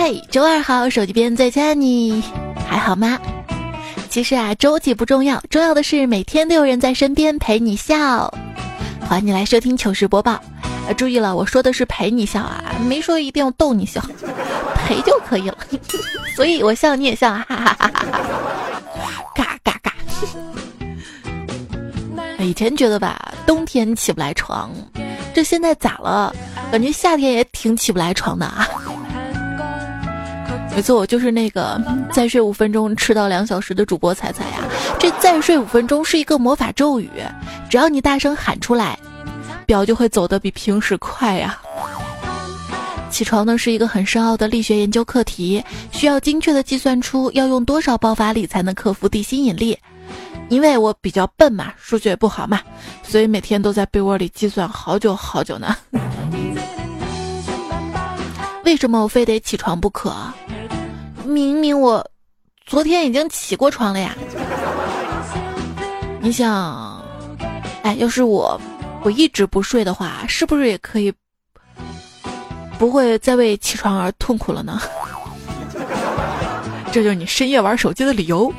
[0.00, 2.22] 嗨，周二好，手机边在见你
[2.68, 3.18] 还好吗？
[4.08, 8.32] 其实啊，周几不重要，重要的是每天都有人在身边陪你笑。
[9.00, 10.34] 欢迎你来收听糗事播报。
[10.34, 14.00] 啊，注意了，我说的是陪你笑啊，没说一定要逗你笑，
[14.76, 15.58] 陪就可以了。
[16.36, 18.18] 所以我笑你也笑啊，哈哈哈哈哈！
[19.34, 19.92] 嘎嘎嘎！
[22.38, 24.70] 以前觉得吧，冬天起不来床，
[25.34, 26.32] 这现在咋了？
[26.70, 28.64] 感觉夏天也挺起不来床的啊。
[30.78, 31.76] 没错，我就是那个
[32.12, 34.58] 再睡五分钟迟到两小时的主播彩彩呀。
[34.96, 37.10] 这再睡五分钟是一个魔法咒语，
[37.68, 38.96] 只要你大声喊出来。
[39.66, 41.60] 表就会走得比平时快呀。
[43.10, 45.60] 起床呢是一个很深奥的力学研究课题，
[45.90, 49.76] 需要精确的计算出要用多少爆发力才能克服地心引力。
[50.48, 52.60] 因为我比较笨嘛，数学也不好嘛，
[53.02, 55.76] 所以每天都在被窝里计算好久好久呢。
[58.68, 60.14] 为什么我非得起床不可？
[61.24, 62.06] 明明我
[62.66, 64.14] 昨天已经起过床了呀。
[66.20, 67.02] 你想，
[67.82, 68.60] 哎，要是我。
[69.04, 71.10] 我一直不睡的话，是不是也可以
[72.78, 74.78] 不会再为起床而痛苦了呢？
[76.92, 78.52] 这就是你深夜玩手机的理由。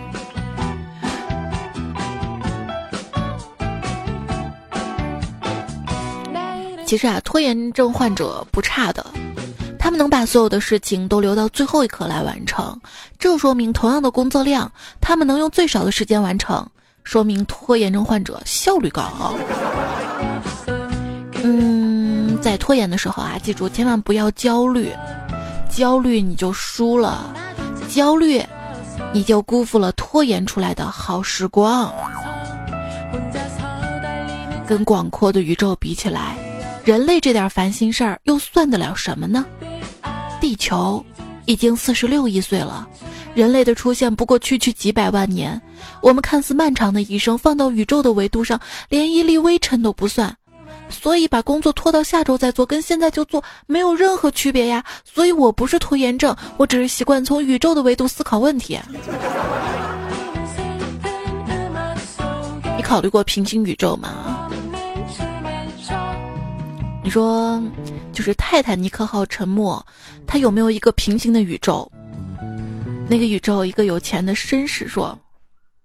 [6.84, 9.06] 其实啊，拖延症患者不差的，
[9.90, 12.80] 他们能把所有的事情都留到最后一刻来完成，
[13.18, 16.64] 这说明同样的工作量，他们能用最少的时间完成，
[17.04, 19.34] 说明拖延症患者效率高。
[21.42, 24.94] 嗯，在拖延的时候啊，记住千万不要焦虑，
[25.72, 27.34] 焦虑你就输了，
[27.90, 28.46] 焦虑
[29.12, 31.92] 你就辜负了拖延出来的好时光。
[34.68, 36.38] 跟广阔的宇宙比起来，
[36.86, 39.44] 人类这点烦心事儿又算得了什么呢？
[40.40, 41.04] 地球
[41.46, 42.88] 已经四十六亿岁了，
[43.34, 45.62] 人类的出现不过区区几百万年，
[46.02, 48.60] 我们看似漫长的一生，放到宇宙的维度上，
[48.90, 50.36] 连一粒微尘都不算。
[50.90, 54.84] 所以把工作拖到下周再做，跟现在就做没有任何区别呀。
[55.06, 58.80] 所以我不是拖延症，我只是习惯从宇宙的维度思考问题。
[62.76, 64.49] 你考虑过平行宇宙吗？
[67.10, 67.60] 你说，
[68.14, 69.84] 就是泰坦尼克号沉没，
[70.28, 71.92] 它有没有一个平行的宇宙？
[73.08, 75.18] 那个宇宙，一个有钱的绅士说：“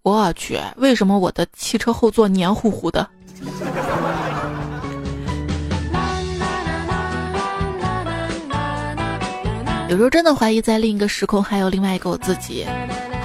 [0.04, 3.08] 我去，为什么我的汽车后座黏糊糊的？”
[9.88, 12.66] 有时候真的怀疑，在另一个时空还有另外一个我自己。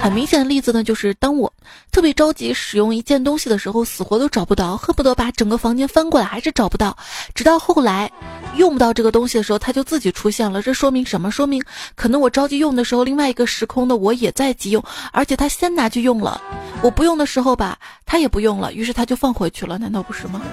[0.02, 1.52] 很明显的例子呢，就是当我
[1.92, 6.96] 特别着急使用一件东西的时候，死活都找不到，恨不得把整个房间翻过来，还是找不到。
[7.34, 8.10] 直到后来
[8.56, 10.62] 用不到这个东西的时候，它就自己出现了。
[10.62, 11.30] 这说明什么？
[11.30, 11.62] 说明
[11.94, 16.40] 可能我着急用的时候，另外一个时空的我也在急用，而且他先拿去用了。
[16.82, 19.76] 我不用的时候吧，他也不用了，于是他就放回去了。
[19.76, 20.40] 难道不是吗？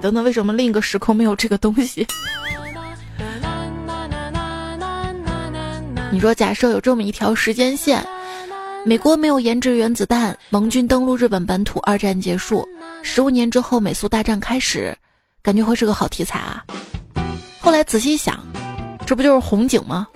[0.00, 2.06] 等等，为什么另一个时空没有这个东西？
[6.14, 8.06] 你说，假设有这么一条时间线，
[8.84, 12.64] 美国没有研制原子弹，盟军登陆日本本土，二战结束，
[13.02, 14.96] 十五年之后美苏大战开始，
[15.42, 16.64] 感觉会是个好题材啊。
[17.60, 18.38] 后来仔细想，
[19.04, 20.06] 这不就是红警吗？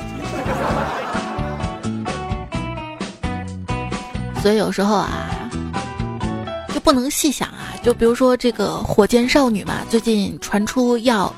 [4.41, 5.51] 所以有时候啊，
[6.73, 7.75] 就不能细想啊。
[7.83, 11.35] 就比如说这个火箭少女嘛，最近传出要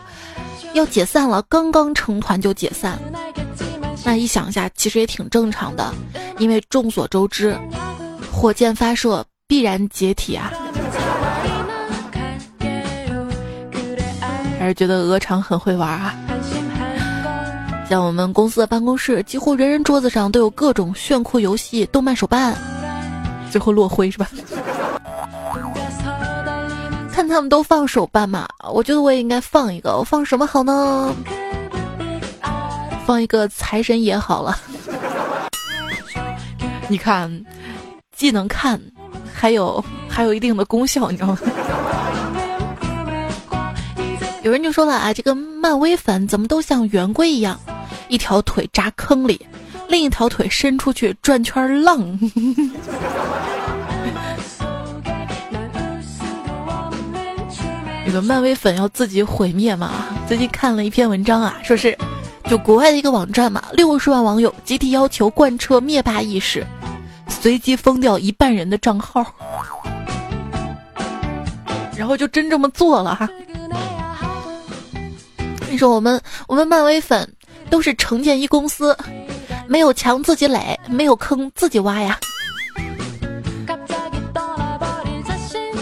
[0.75, 2.99] 要解散了，刚刚成团就解散。
[4.05, 5.93] 那一想一下，其实也挺正常的，
[6.38, 7.56] 因为众所周知，
[8.33, 10.53] 火箭发射必然解体啊。
[14.59, 16.15] 还是觉得鹅厂很会玩啊。
[17.88, 22.56] 像我们公司的办公室，几乎人人桌子上都有各种炫酷游戏、动漫手办，
[23.50, 24.28] 最后落灰是吧？
[27.12, 31.12] 看他们都放手办嘛，我觉得我也应该放一个，我放什么好呢？
[33.11, 34.57] 放一个财神爷好了，
[36.87, 37.45] 你看，
[38.15, 38.81] 既能看，
[39.35, 41.39] 还有还有一定的功效，你知道吗？
[44.45, 47.59] 有人就说了啊，这个漫威粉怎么都像圆规一样，
[48.07, 49.45] 一条腿扎坑里，
[49.89, 51.99] 另一条腿伸出去转圈浪。
[58.07, 59.91] 这个漫威粉要自己毁灭吗？
[60.29, 61.99] 最近看了一篇文章啊，说是。
[62.50, 66.67] 就国外的一个网站嘛，六十万网友集体要求贯彻灭霸意识，
[67.29, 69.25] 随机封掉一半人的账号，
[71.97, 73.29] 然后就真这么做了哈。
[75.70, 77.32] 你说我们我们漫威粉
[77.70, 78.99] 都是城建一公司，
[79.69, 82.19] 没有墙自己垒，没有坑自己挖呀。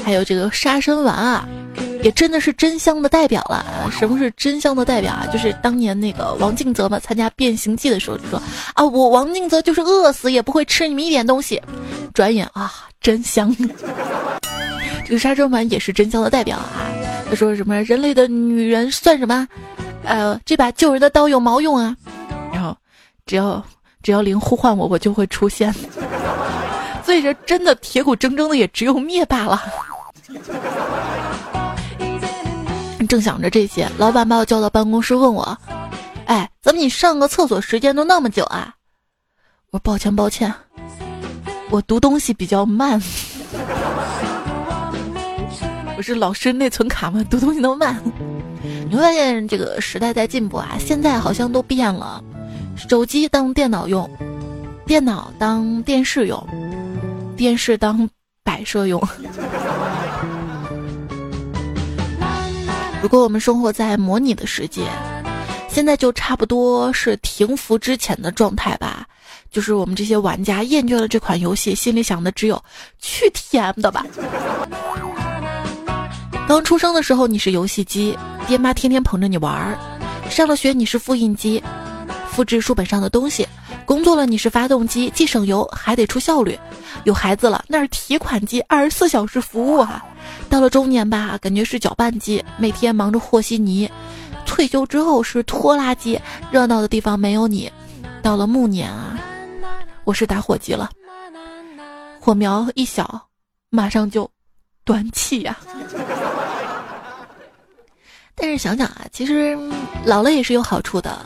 [0.05, 1.49] 还有这个杀生丸啊，
[2.09, 3.67] 也真的是真香的代表了。
[3.93, 5.27] 什么是真香的代表啊？
[5.31, 8.41] 就是当年那个王静泽嘛，参加变形记的时候就说
[8.73, 11.61] 啊，我王静泽就是饿死也不会吃你们一点东西。
[12.15, 12.73] 转眼啊，
[13.03, 13.55] 真香。
[15.05, 16.89] 这个沙参丸也是真香的代表啊。
[17.29, 19.47] 他说什么人类的女人算什么？
[20.05, 21.95] 呃，这把救人的刀有毛用啊？
[22.51, 22.75] 然后
[23.27, 23.63] 只要
[24.03, 25.71] 只要灵呼唤我，我就会出现。
[27.05, 29.61] 所以说，真的铁骨铮铮的也只有灭霸了。
[33.09, 35.59] 正想着这些，老板把我叫到办公室，问我
[36.27, 38.75] ：“哎，怎么你上个厕所时间都那么久啊？”
[39.73, 40.53] 我说：“抱歉，抱歉，
[41.71, 43.01] 我读东西比较慢。
[45.97, 47.25] 我是老师内存卡吗？
[47.29, 48.01] 读东西那么慢。”
[48.89, 52.23] 你会发现这个时代在进步啊，现在好像都变了，
[52.77, 54.09] 手机当电脑用，
[54.87, 56.47] 电脑当电视用，
[57.37, 58.09] 电视当
[58.43, 59.01] 摆设用。
[63.01, 64.83] 如果我们生活在模拟的世界，
[65.69, 69.07] 现在就差不多是停服之前的状态吧。
[69.51, 72.63] 就是我们这些玩家厌倦了这款游戏，心里想的只有
[72.99, 74.05] 去 TM 的吧。
[76.49, 79.79] 刚出生的时候你是游戏机，爹妈天天捧着你玩儿；
[80.29, 81.63] 上了学你是复印机，
[82.31, 83.45] 复制书本上的东西；
[83.89, 86.55] 工作了你是发动机，既省油还得出效率；
[87.05, 90.05] 有孩子了那是提款机，二十四小时服务啊。
[90.51, 93.89] 到了中年吧，感觉是搅拌机，每天忙着和稀泥；
[94.45, 96.21] 退休之后是拖拉机，
[96.51, 97.73] 热闹的地方没有你。
[98.23, 99.19] 到了暮年啊，
[100.05, 100.91] 我是打火机了，
[102.21, 103.29] 火苗一小，
[103.71, 104.31] 马上就
[104.85, 105.57] 断气呀。
[108.35, 109.59] 但是想想啊，其实
[110.05, 111.19] 老了也是有好处的，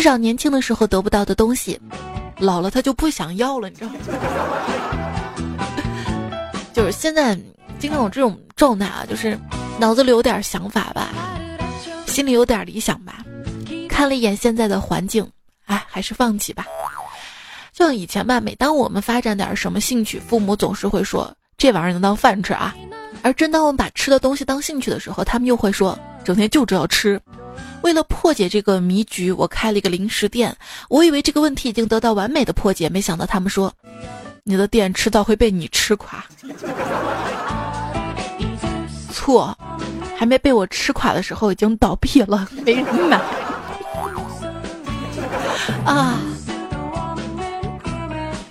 [0.00, 1.78] 至少年轻的时候得不到的东西，
[2.38, 3.98] 老了他就不想要了，你知道吗？
[6.72, 7.38] 就是现在。
[7.78, 9.38] 经常有这种状态啊，就是
[9.78, 11.08] 脑子里有点想法吧，
[12.06, 13.24] 心里有点理想吧，
[13.88, 15.26] 看了一眼现在的环境，
[15.66, 16.66] 哎，还是放弃吧。
[17.74, 22.74] 就像以前吧，每当我们发展点什么兴趣，父母总是会说这玩意儿能当饭吃啊。
[23.22, 27.20] 而真当我们把吃的东西当兴趣的时候，他们又会说整天就知道吃。
[27.82, 30.56] 为了破解这个迷局，我开了一个零食店。
[30.88, 33.72] 我以为这个问题已经得到完美的破解，没想到他们说，
[34.44, 36.24] 你的店迟早会被你吃垮。
[39.12, 39.56] 错，
[40.16, 43.16] 还没被我吃垮的时候，已经倒闭了，没人买
[45.84, 46.20] 啊。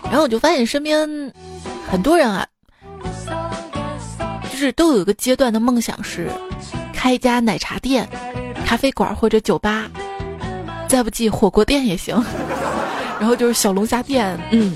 [0.04, 1.08] 然后我就发现身边
[1.88, 2.46] 很多人啊，
[4.52, 6.32] 就是都有一个阶段的梦想是
[6.94, 8.10] 开一家奶茶店、
[8.70, 9.90] 咖啡馆或者酒吧，
[10.88, 12.16] 再不济火锅店也行。
[13.20, 14.72] 然后就是小龙虾店，嗯。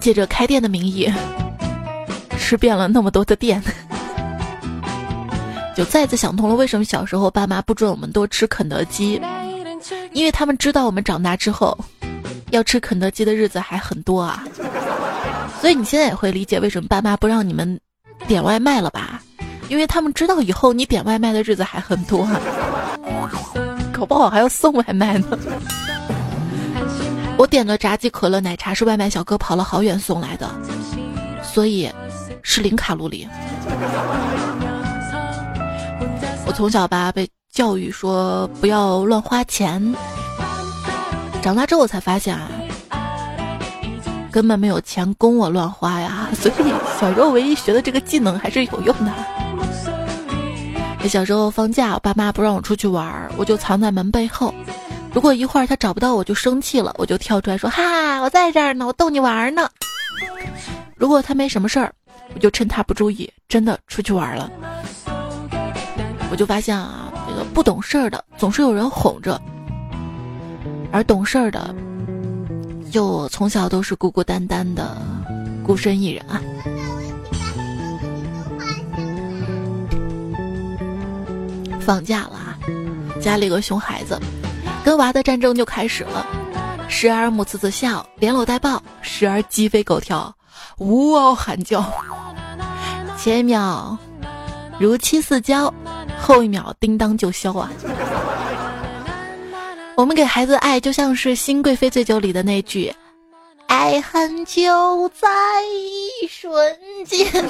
[0.00, 1.12] 借着开店的名义，
[2.38, 3.62] 吃遍了那么多的店，
[5.76, 9.20] 就再次想通了为什么小时候爸妈不准我们多吃肯德基，
[10.12, 11.78] 因为他们知道我们长大之后
[12.48, 14.42] 要吃肯德基的日子还很多啊。
[15.60, 17.78] 所以你现在也会理解为什么爸妈不让你们
[18.26, 19.22] 点外卖了吧？
[19.68, 22.28] 因为他们知道以后你点外卖的日子还很多，
[23.92, 25.38] 搞不好还要送外卖呢。
[27.36, 30.50] 我点的炸鸡、可乐、奶茶是外卖小哥跑了好远送来的，
[31.42, 31.90] 所以
[32.42, 33.28] 是零卡路里。
[36.46, 39.94] 我从小吧被教育说不要乱花钱，
[41.40, 42.50] 长大之后才发现啊，
[44.30, 46.28] 根本没有钱供我乱花呀。
[46.34, 46.54] 所以
[47.00, 49.12] 小时候唯一学的这个技能还是有用的。
[51.08, 54.54] 小时候放假，我爸妈不让我出去玩，我就藏在门背后。
[55.12, 59.68] 如果一会儿他找不到我就生气了，我就跳出来说：“哈，我在这儿呢，我逗你玩呢。”
[60.94, 61.92] 如果他没什么事儿，
[62.34, 64.48] 我就趁他不注意，真的出去玩了。
[66.30, 69.40] 我就发现啊，这个不懂事儿的总是有人哄着，
[70.92, 71.74] 而懂事儿的，
[72.90, 74.96] 就从小都是孤孤单单的
[75.64, 76.42] 孤身一人啊。
[81.80, 82.58] 放假了啊，
[83.20, 84.20] 家里有个熊孩子。
[84.82, 86.26] 跟娃的战争就开始了，
[86.88, 90.34] 时而母慈子孝，连搂带抱；时而鸡飞狗跳，
[90.78, 91.84] 呜嗷喊叫。
[93.18, 93.98] 前一秒
[94.78, 95.72] 如漆似胶，
[96.18, 97.70] 后一秒叮当就消啊！
[100.00, 102.90] 我们给孩子爱，就像是《新贵妃醉酒》里的那句
[103.68, 105.28] ：“爱恨就在
[105.62, 107.28] 一瞬间。”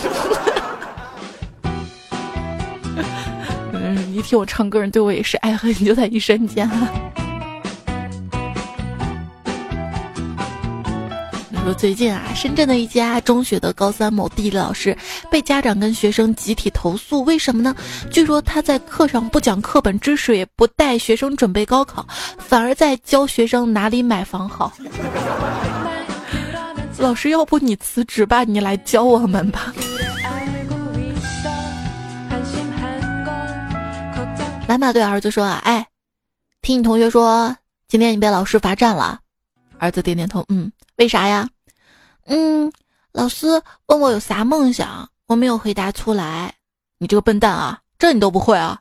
[3.73, 6.69] 嗯，你听我唱歌，人对我也是爱恨就在一瞬间。
[11.63, 14.97] 说最近啊，深圳的一家中学的高三某地理老师
[15.31, 17.77] 被家长跟学生集体投诉，为什么呢？
[18.11, 22.07] 据说他在课上不讲课本知识，也不带学生准备高考，
[22.39, 24.73] 反而在教学生哪里买房好。
[26.99, 29.73] 老师，要不你辞职吧，你来教我们吧。
[34.67, 35.87] 妈妈对儿子说：“啊，哎，
[36.63, 37.55] 听你同学说，
[37.87, 39.21] 今天你被老师罚站了。”
[39.81, 41.49] 儿子点点头，嗯，为啥呀？
[42.27, 42.71] 嗯，
[43.13, 43.49] 老师
[43.87, 46.55] 问我有啥梦想，我没有回答出来。
[46.99, 48.79] 你这个笨蛋啊，这你都不会啊？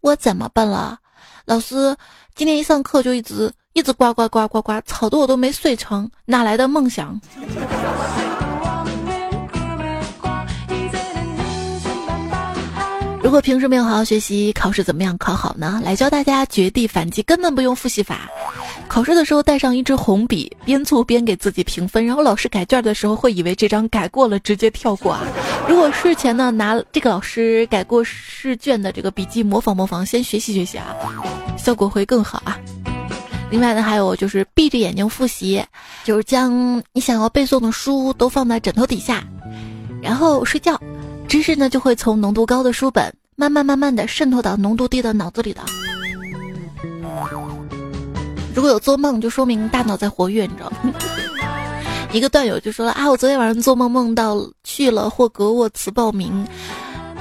[0.00, 0.98] 我怎么笨了？
[1.44, 1.96] 老师
[2.34, 7.20] 今天一上课就一直一直呱呱呱呱呱，吵得我都没睡成，哪来的梦想？
[13.22, 15.80] 如果平时没有好好学习，考试怎么样考好呢？
[15.84, 18.28] 来教大家绝地反击，根本不用复习法。
[18.88, 25.20] 考试的时候带上一支红笔，边做边给自己评分，然后老师改卷的时候会以为这张改过了，直接跳过啊。
[25.68, 30.96] 如果事前呢拿这个老师改过试卷的这个笔记模仿模仿，先学习学习啊，
[31.56, 32.58] 效果会更好啊。
[33.50, 35.62] 另外呢还有就是闭着眼睛复习，
[36.04, 39.22] 就是将你想要背诵的书都放在枕头底下，
[40.02, 40.80] 然后睡觉，
[41.30, 43.14] 知识呢就会从浓度高的书本。
[43.36, 45.62] 慢慢慢慢的渗透到浓度低的脑子里的。
[48.52, 50.92] 如果有做梦，就说明大脑在活跃，你知道吗？
[52.12, 56.46] 一个段友就说了啊，我昨天晚上做梦梦到去了霍格沃茨报名，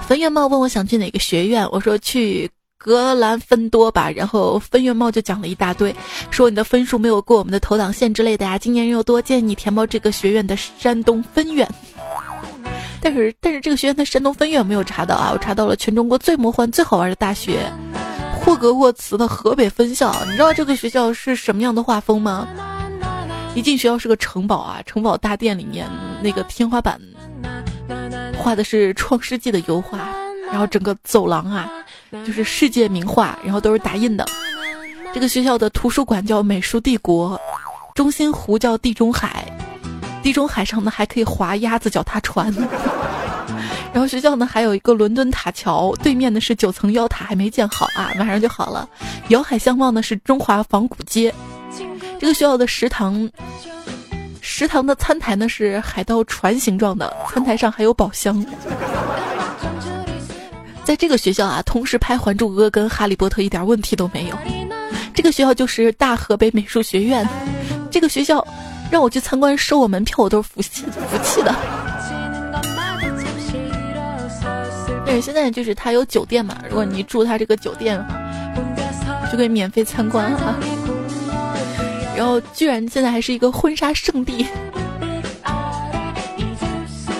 [0.08, 5.96] 分院帽问我想去哪个学院，我说去格兰芬多吧，然后分院帽就讲了一大堆，
[6.32, 11.66] 说你的分数没有过我们的投档线之类的呀，今年人又多，建议你填报这个学院的山东分院。
[13.01, 15.32] 但是，但是这个学院的山东分院没有查到啊！
[15.34, 17.72] 我查到了全中国最魔幻、最好玩的大学——
[18.39, 20.13] 霍格沃茨的河北分校。
[20.25, 22.48] 你知道这个学校是什么样的画风吗？
[23.56, 25.88] 一进学校是个城堡啊，城堡大殿里面
[26.22, 27.00] 那个天花板
[28.38, 29.98] 画的是《创世纪》的油画，
[30.51, 31.70] 然后整个走廊啊
[32.25, 34.25] 就是世界名画，然后都是打印的。
[35.13, 37.39] 这个学校的图书馆叫美术帝国，
[37.96, 39.46] 中心湖叫地中海。
[40.21, 42.53] 地中海上呢还可以划鸭子脚踏船，
[43.93, 48.88] 然后学校呢还有一个伦敦塔桥，对面的是九层妖塔还没建好啊，马上就好了。
[49.29, 51.33] 遥海相望呢是中华仿古街，
[52.19, 53.29] 这个学校的食堂，
[54.41, 58.45] 食堂的餐台呢是海盗船形状的，餐台上还有宝箱。
[60.83, 64.38] 在这个学校啊，同时拍《还珠格格》跟《哈利波特》一点问题都没有。
[65.13, 67.27] 这个学校就是大河北美术学院，
[67.89, 68.45] 这个学校。
[68.91, 71.55] 让我去参观收我门票，我都是服气服气的。
[75.05, 78.19] 但是现在就是他有酒店嘛，如果你住他这个酒店的话，
[79.31, 80.55] 就可以免费参观了。
[82.15, 84.46] 然后居然现在还是一个婚纱圣地，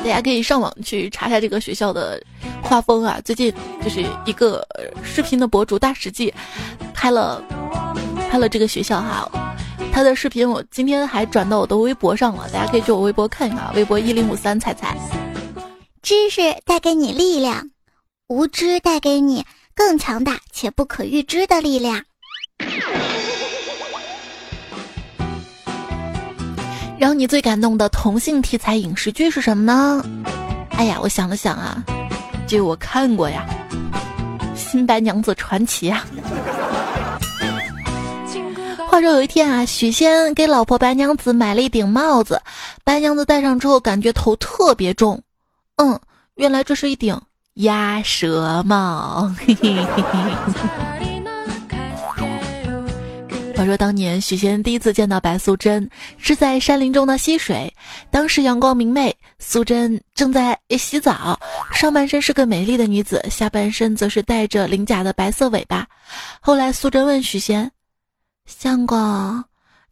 [0.04, 2.22] 大家可以上网去查一下这个学校的
[2.62, 3.20] 画风啊。
[3.24, 4.68] 最近就是一个
[5.04, 6.34] 视频的博主大史记
[6.94, 7.42] 拍了
[8.30, 9.30] 拍了这个学校哈。
[9.92, 14.96] 他的视频我今天还转到我的微博上了，大家可以去我微博看一看，微博一零五三彩彩。
[16.02, 17.70] 知识带给你力量，
[18.28, 19.46] 无知带给你
[19.76, 22.02] 更强大且不可预知的力量。
[26.98, 30.06] 让你最感动的同性题材影视剧是什么呢？
[30.72, 31.84] 哎呀，我想了想啊，
[32.48, 33.46] 这我看过呀，
[34.58, 36.06] 《新白娘子传奇》啊。
[39.00, 42.42] 话说有一天啊，许仙给老婆白娘子买了一顶帽子，
[42.84, 45.24] 白娘子戴上之后感觉头特别重。
[45.78, 45.98] 嗯，
[46.36, 47.18] 原来这是一顶
[47.54, 49.32] 鸭舌帽。
[53.56, 57.74] 话说当年许仙第一次见到白素贞是在山林中的溪水，
[58.12, 61.40] 当时阳光明媚，素贞正在洗澡，
[61.72, 65.88] 上半身是个美丽的女子，下半身则是带着鳞甲的白色尾巴。
[66.42, 67.72] 后来素贞问许仙。
[68.50, 69.44] 相公，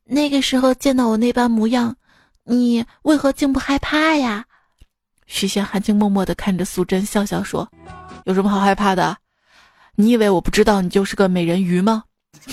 [0.03, 1.95] 那个时候见到我那般模样，
[2.43, 4.43] 你为何竟不害怕呀？
[5.27, 7.69] 许仙含情脉脉地看着素贞，笑笑说
[8.25, 9.15] ：“有什么好害怕的？
[9.95, 12.03] 你以为我不知道你就是个美人鱼吗？”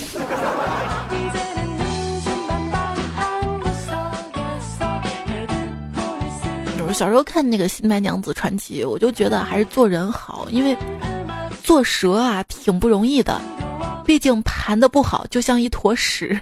[6.87, 10.77] 我小时候看那个《新白娘子传奇》，我就觉得还是做人好，因为
[11.63, 13.41] 做蛇啊挺不容易的。
[14.05, 16.39] 毕竟盘的不好，就像一坨屎。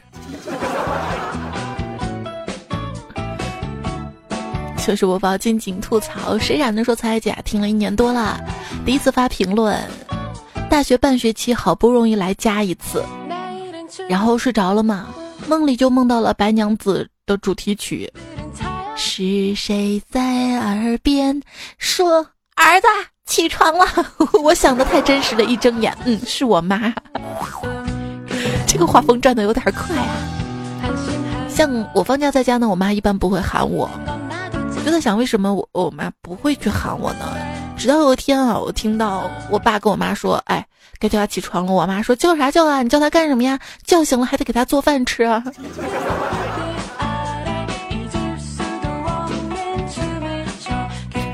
[4.77, 6.37] 糗事播报，静静吐槽。
[6.37, 8.37] 谁染的说彩姐听了一年多了，
[8.85, 9.79] 第一次发评论。
[10.69, 13.01] 大学半学期好不容易来家一次，
[14.09, 15.07] 然后睡着了嘛，
[15.47, 18.11] 梦里就梦到了白娘子的主题曲。
[18.95, 21.41] 是谁在耳边
[21.77, 22.87] 说：“儿子，
[23.33, 23.85] 起床了？”
[24.43, 26.93] 我想的太真实了，一睁眼，嗯，是我妈。
[28.67, 30.13] 这个画风转的有点快啊。
[31.49, 33.89] 像我放假在家呢，我妈一般不会喊我。
[34.85, 37.25] 就在想，为什么我我妈不会去喊我呢？
[37.75, 40.63] 直到有一天啊，我听到我爸跟我妈说：“哎，
[40.99, 42.83] 该叫他起床了。”我妈说：“叫啥叫啊？
[42.83, 43.57] 你叫他干什么呀？
[43.83, 45.43] 叫醒了还得给他做饭吃啊。”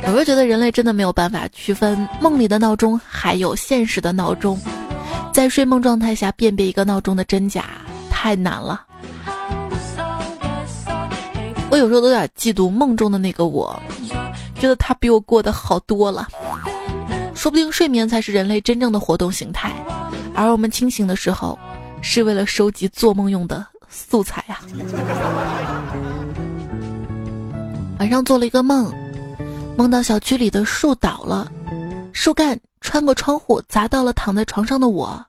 [0.10, 4.60] 我会觉得人类真的没有办法区分梦里的闹钟还有现实的闹钟，
[5.32, 7.66] 在睡梦状态下辨别一个闹钟的真假
[8.10, 8.86] 太难了。
[11.70, 13.80] 我有时候都有点嫉妒梦中的那个我，
[14.60, 16.28] 觉得他比我过得好多了。
[17.36, 19.72] 说不定睡眠才是人类真正的活动形态，
[20.34, 21.58] 而我们清醒的时候，
[22.02, 24.60] 是为了收集做梦用的素材呀。
[28.00, 28.92] 晚上做了一个梦。
[29.80, 31.50] 梦到小区里的树倒了，
[32.12, 35.26] 树干穿过窗户砸到了躺在床上的我。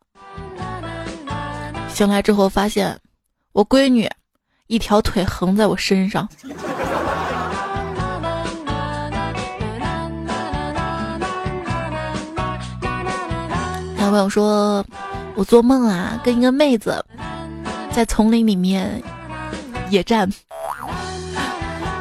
[1.94, 2.98] 醒来之后发现，
[3.52, 4.10] 我闺女
[4.66, 6.28] 一条腿横在我身上。
[13.98, 14.84] 有朋友说，
[15.36, 17.04] 我做梦啊，跟一个妹子
[17.92, 19.00] 在丛林里面
[19.90, 20.28] 野战，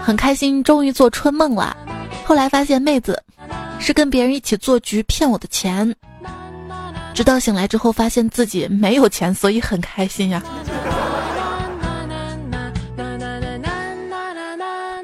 [0.04, 1.78] 很开心，终于做春梦了。
[2.30, 3.24] 后来发现妹子
[3.80, 5.96] 是跟别人一起做局骗我的钱，
[7.12, 10.40] 直到醒来之后发现自己没有钱，所以很开心呀。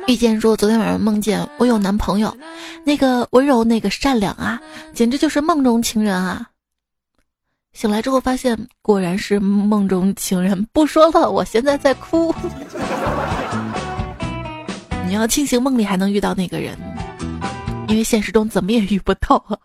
[0.05, 2.31] 遇见说昨天晚上梦见我有男朋友，
[2.83, 4.61] 那个温柔，那个善良啊，
[4.93, 6.45] 简直就是梦中情人啊。
[7.73, 12.31] 醒来之后发现果然是梦中情人，不说了，我现在在哭。
[15.07, 16.77] 你要庆幸梦里还能遇到那个人。
[17.87, 19.57] 因为现实中怎么也遇不到啊。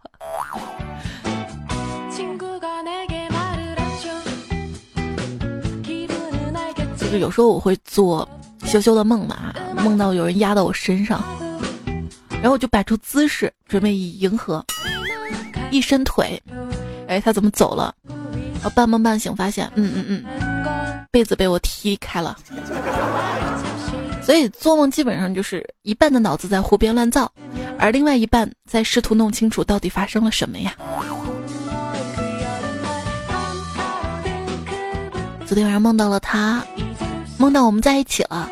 [6.98, 8.28] 就是有时候我会做
[8.64, 9.52] 羞羞的梦嘛，
[9.82, 11.20] 梦到有人压到我身上，
[12.30, 14.64] 然后我就摆出姿势准备以迎合，
[15.72, 16.40] 一伸腿，
[17.08, 17.92] 哎，他怎么走了？
[18.62, 22.36] 我半梦半醒发现，嗯嗯嗯，被子被我踢开了。
[24.22, 27.32] 所以做梦基本上就是一半的脑子在胡编乱造。
[27.80, 30.74] 而另外一半在试图弄清楚到底发生了什么呀？
[35.46, 36.62] 昨天晚上梦到了他，
[37.38, 38.48] 梦到我们在一起了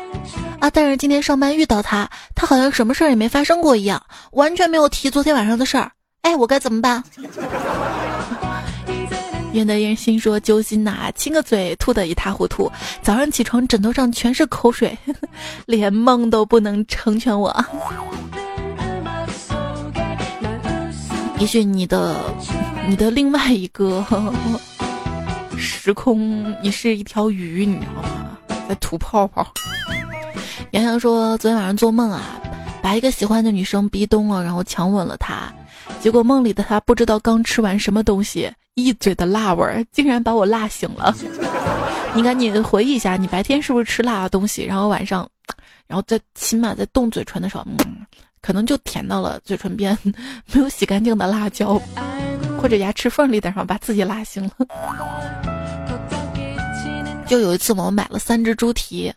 [0.59, 0.69] 啊！
[0.71, 5.91] 但是今天上班遇到他，他好像什么事儿也没发生过一样，完全没有提昨天晚上的事儿。
[6.23, 7.01] 哎，我该怎么办？
[9.53, 12.69] 愿得一人心说揪心呐，亲个嘴吐得一塌糊涂。
[13.01, 14.97] 早上起床枕头上全是口水，
[15.65, 17.65] 连梦都不能成全我。
[21.39, 22.17] 也许你的，
[22.87, 24.05] 你的另外一个
[25.57, 28.37] 时空，你是一条鱼，你知道吗？
[28.67, 29.47] 在吐泡泡。
[30.71, 32.39] 洋洋说，昨天晚上做梦啊，
[32.81, 35.51] 把一个喜欢的女生逼咚了，然后强吻了她，
[36.01, 41.15] 结果梦里的她不知道刚吃完什么东西，一嘴的辣味儿，竟然把我辣醒了。
[42.13, 45.27] 你赶紧回忆一下，你白天是不是吃辣的东西，然后晚上，
[45.87, 47.77] 然后再起码在动嘴唇的时候，嗯。
[48.41, 49.97] 可能就舔到了嘴唇边
[50.51, 51.81] 没有洗干净的辣椒，
[52.61, 54.51] 或者牙齿缝里的，然后把自己辣醒了。
[57.27, 59.13] 就有一次，我买了三只猪蹄，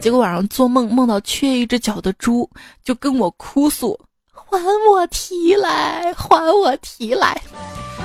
[0.00, 2.50] 结果晚上做梦梦到缺一只脚的猪，
[2.82, 3.98] 就跟我哭诉
[4.34, 4.58] ：“还
[4.90, 7.40] 我蹄来，还我蹄来！”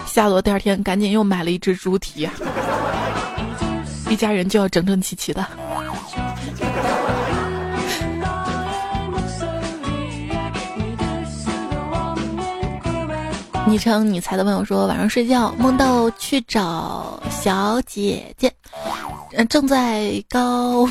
[0.06, 2.30] 吓得我第二天赶紧又买了一只猪蹄，
[4.10, 5.44] 一家人就要整整齐齐的。
[13.68, 18.50] 昵称你猜的朋友说：“晚上睡觉梦到去找小姐姐，
[19.34, 20.88] 嗯，正在高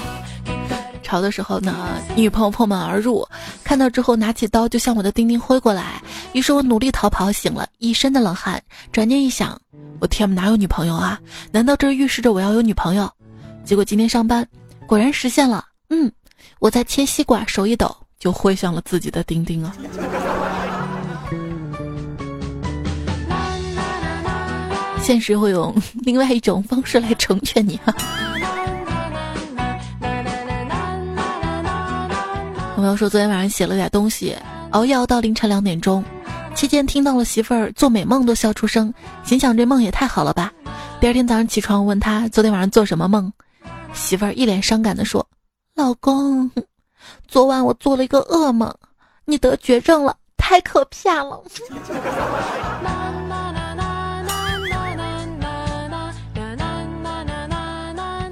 [1.02, 3.26] 潮的时候呢，女朋友破门而入，
[3.64, 6.02] 看到之后拿起刀就向我的丁丁挥过来，
[6.34, 8.62] 于是我努力逃跑，醒了一身的冷汗。
[8.92, 9.58] 转念一想，
[9.98, 11.18] 我天哪有女朋友啊？
[11.50, 13.10] 难道这预示着我要有女朋友？
[13.64, 14.46] 结果今天上班
[14.86, 15.64] 果然实现了。
[15.88, 16.12] 嗯，
[16.58, 19.74] 我在切西瓜，手一抖就挥向了自己的丁丁啊。”
[25.06, 27.94] 现实会用 另外一种方式来成全你哈。
[32.74, 34.36] 朋友说昨天晚上写了点东西，
[34.70, 36.04] 熬夜熬到凌晨两点钟，
[36.56, 38.92] 期间听到了媳妇儿做美梦都笑出声，
[39.22, 40.52] 心想这梦也太好了吧。
[41.00, 43.32] 第二天早上起床问他昨天晚上做什么梦，
[43.94, 45.24] 媳妇儿一脸伤感的说
[45.76, 46.50] ：“老公，
[47.28, 48.74] 昨晚我做了一个噩梦，
[49.24, 51.40] 你得绝症了，太可怕了。”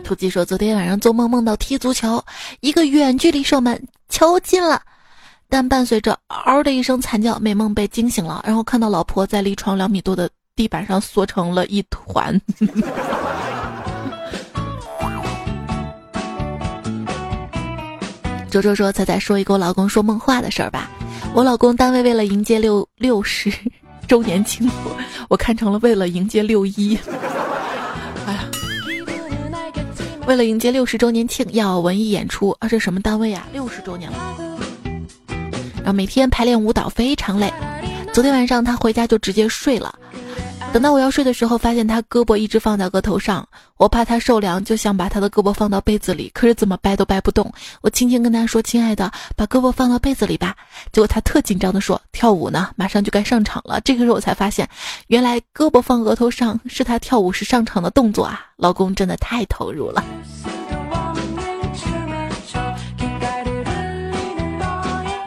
[0.04, 2.22] 土鸡说：“昨天晚上做梦梦到踢足球，
[2.60, 4.82] 一个远距离射门，球进了，
[5.48, 12.38] 但伴随着嗷的一声惨叫，美梦被惊醒了，然后看到老婆在离床两米多的地板上缩成了一团。
[18.50, 20.90] ”周周说：“彩彩说一个我老公说梦话的事儿吧。
[21.34, 23.50] 我老公单位为了迎接六六十
[24.06, 24.70] 周年庆，
[25.28, 26.96] 我看成了为了迎接六一。”
[30.26, 33.46] 为了迎接六十周年庆，要文艺演出，啊，这什么单位啊？
[33.52, 34.36] 六十周年了，
[35.76, 37.52] 然后每天排练舞蹈非常累。
[38.10, 39.98] 昨天晚上他回家就直接睡了。
[40.74, 47.52] 等到我要睡的时候，发现他胳膊一直放在额头上，我怕他受凉，就想把他的胳膊放到被子里，可是怎么掰都掰不动。
[47.80, 50.56] 我轻轻跟他说：“亲爱的，把胳膊放到被子里吧。”
[50.90, 54.68] 结果他特紧张的说：“跳舞呢，马上就该上场了。”这个时候我才发现，
[55.06, 58.44] 原来胳膊放额头上是他跳舞时上场的动作啊！
[58.56, 60.02] 老公真的太投入了。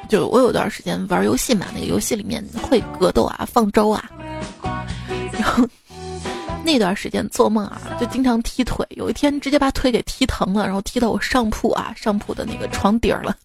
[0.10, 4.12] 就我有段时间玩游戏嘛，那个游戏里面会格斗啊，放招啊。
[5.32, 5.68] 然 后
[6.64, 8.86] 那段时间做梦啊，就经常踢腿。
[8.92, 13.36] 有一天直接把腿给踢疼了，然后踢到我上铺啊，上铺的那个床底儿了。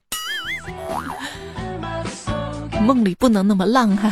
[2.82, 4.10] 梦里不能那么浪哈。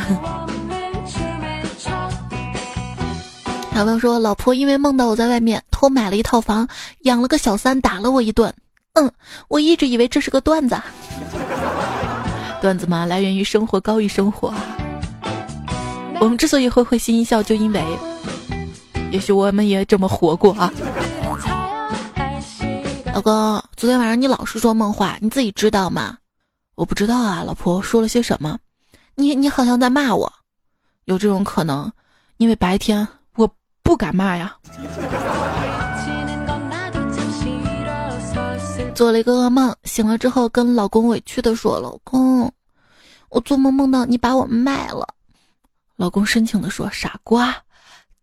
[3.73, 6.67] 小朋友说，老婆因为梦到我在外面偷买了一套房，
[7.01, 8.53] 养了个小三，打了我一顿。
[8.93, 9.11] 嗯，
[9.47, 10.79] 我一直以为这是个段子。
[12.61, 14.53] 段子嘛，来源于生活，高于生活。
[16.21, 17.83] 我们之所以会会心一笑，就因为，
[19.11, 20.71] 也许我们也这么活过啊。
[23.11, 23.33] 老公，
[23.75, 26.19] 昨天晚上你老是说梦话，你自己知道吗？
[26.75, 28.59] 我不知道啊，老婆说了些什么？
[29.15, 30.31] 你你好像在骂我，
[31.05, 31.91] 有这种可能，
[32.37, 34.55] 因为白天我不敢骂呀。
[38.93, 42.53] 做了一个噩梦，醒了之后跟老公委屈的说：“老公，
[43.29, 45.07] 我做梦梦到你把我卖了。”
[46.01, 47.55] 老公深情地说：“傻瓜，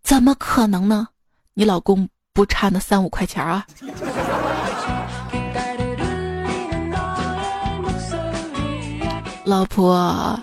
[0.02, 1.06] 怎么可能呢？
[1.54, 3.64] 你老公不差那三五块钱啊。”
[9.44, 10.36] 老婆，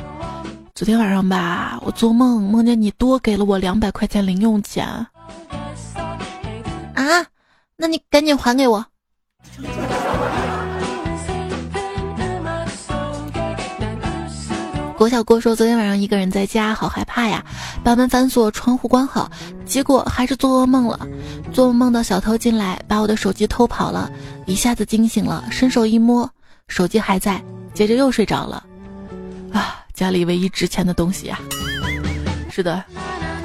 [0.74, 4.88] 昨天晚上吧，我做梦梦见你多给了我两百块钱零用钱。
[4.88, 5.12] 啊？
[7.76, 8.86] 那你赶紧还给我。
[14.98, 17.44] 郭小郭说：“昨天晚上一个人在家，好害怕呀，
[17.84, 19.30] 把门反锁，窗户关好，
[19.66, 20.98] 结果还是做噩梦了。
[21.52, 24.10] 做梦到小偷进来，把我的手机偷跑了，
[24.46, 26.30] 一下子惊醒了，伸手一摸，
[26.70, 28.64] 手机还在，接着又睡着了。
[29.52, 31.40] 啊，家里唯一值钱的东西呀！
[32.50, 32.82] 是的，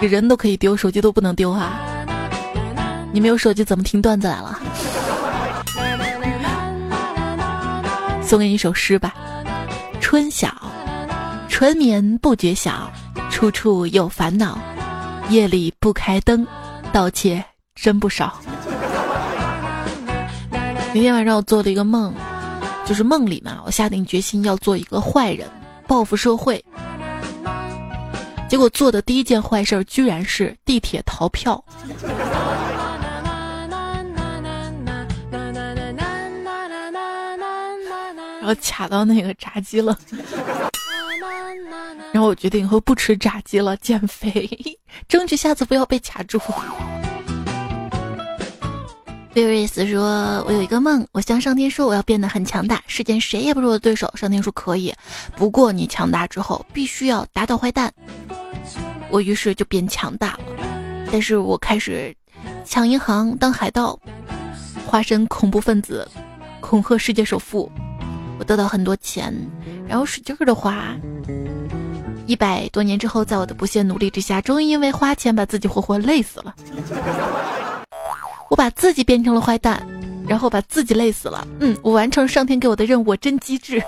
[0.01, 1.81] 这人都可以丢，手机都不能丢啊！
[3.13, 4.61] 你没有手机怎么听段子来了？
[8.23, 9.13] 送给你一首诗吧，
[10.01, 10.47] 《春晓》。”
[11.61, 12.91] 春眠不觉晓，
[13.31, 14.59] 处处有烦恼。
[15.29, 16.47] 夜里不开灯，
[16.91, 17.45] 盗窃
[17.75, 18.41] 真不少。
[20.95, 22.15] 那天晚上我做了一个梦，
[22.87, 25.47] 就是梦里嘛，我下定决心要做一个坏人，
[25.87, 26.65] 报复社会。
[28.49, 31.63] 结果做的第一件坏事居然是地铁逃票，
[38.41, 39.95] 然后卡到那个闸机了。
[42.13, 44.49] 然后我决定以后不吃炸鸡了，减肥，
[45.09, 46.41] 争取下次不要被卡住。
[49.33, 54.13] 贝瑞斯说：“我有一个梦，我向上天说我要变得很强大，世间谁也不是我的对手。
[54.17, 54.93] 上天说可以，
[55.37, 57.93] 不过你强大之后必须要打倒坏蛋。
[59.09, 60.41] 我于是就变强大了，
[61.13, 62.13] 但是我开始
[62.65, 63.97] 抢银行、当海盗，
[64.85, 66.09] 化身恐怖分子，
[66.61, 67.71] 恐吓世界首富。
[68.41, 69.35] 我得到很多钱，
[69.87, 70.97] 然后使劲儿的花。”
[72.27, 76.55] 一百多年之后，在我的不懈努力之下，终于因为花钱把自己活活累死了。
[78.49, 79.87] 我把自己变成了坏蛋，
[80.27, 81.47] 然后把自己累死了。
[81.59, 83.83] 嗯，我完成上天给我的任务，我真机智。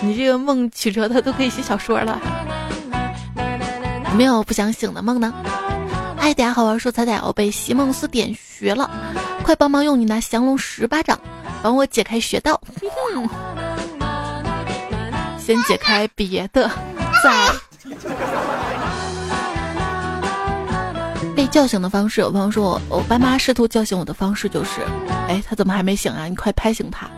[0.00, 2.20] 你这个梦曲折的都可以写小说了。
[4.16, 5.34] 没有不想醒的梦呢？
[6.18, 8.88] 哎，大家好玩，说彩彩，我被席梦思点穴了，
[9.42, 11.18] 快帮忙用你那降龙十八掌
[11.62, 12.60] 帮我解开穴道。
[15.38, 16.70] 先解开别的。
[17.22, 17.52] 塞。
[21.34, 24.82] 被叫醒的方式，有朋友说我我爸妈试图叫醒我的方式就是，
[25.28, 26.26] 哎，他怎么还没醒啊？
[26.26, 27.08] 你快拍醒他。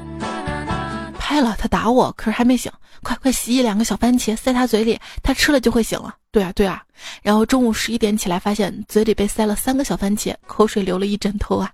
[1.18, 2.70] 拍了，他打我，可是还没醒。
[3.02, 6.14] 快快洗一两个小番茄塞他嘴里，他吃了就会醒了。
[6.31, 6.83] 对啊对啊。
[7.22, 11.72] 然后中午十一点起来，发现嘴里被塞了三个小番茄，口水流了一枕头啊。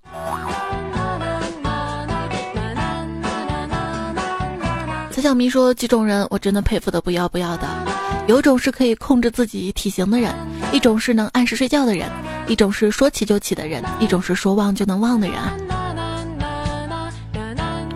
[5.19, 7.67] 蔡小咪说：“几种人我真的佩服的不要不要的，
[8.29, 10.33] 有种是可以控制自己体型的人，
[10.73, 12.09] 一种是能按时睡觉的人，
[12.47, 15.37] 一种是说起就起的人，一种是说忘就能忘的人。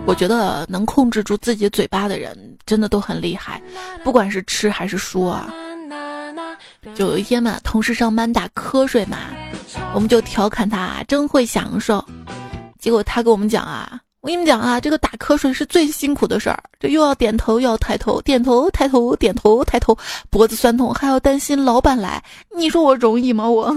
[0.05, 3.61] 我觉得能控制住自己嘴巴的人真的都很厉害，
[4.03, 5.47] 不管是吃还是说啊。
[6.93, 9.17] 就有一天嘛，同事上班打瞌睡嘛，
[9.93, 12.03] 我们就调侃他真会享受，
[12.81, 19.97] 结果他跟我们讲啊。”我跟你们讲啊，这个打瞌睡是最辛苦的事儿，这又要点头又要抬头，点头抬头点头抬头，
[20.29, 22.23] 脖子酸痛，还要担心老板来，
[22.55, 23.49] 你说我容易吗？
[23.49, 23.75] 我，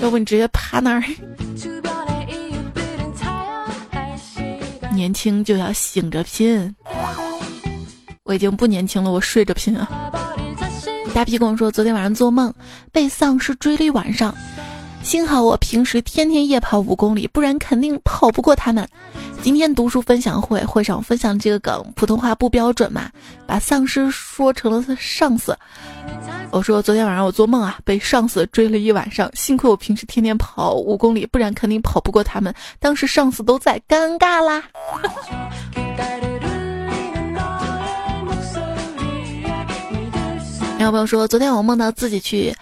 [0.00, 1.04] 要不你直接趴那儿。
[4.92, 6.74] 年轻就要醒着拼，
[8.24, 9.88] 我已经不年轻了，我睡着拼啊。
[11.14, 12.52] 大皮跟我说，昨天晚上做梦
[12.90, 14.34] 被丧尸追了一晚上。
[15.02, 18.86] 幸好我平时天天夜跑五公里，不然肯定跑不过他们。
[19.42, 23.10] 今天读书分享会会上分享这个梗，普通话不标准嘛，
[23.46, 25.56] 把丧尸说成了上司。
[26.50, 32.54] 我说昨天晚上我做梦啊，被上司追了一晚上，幸亏我平时天天跑五公里，不然肯定跑不过他们。
[32.78, 34.62] 当时上司都在，尴尬啦。
[40.78, 42.54] 有朋友说，昨天我梦到自己去。